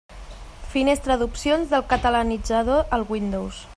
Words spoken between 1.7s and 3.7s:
del Catalanitzador al Windows.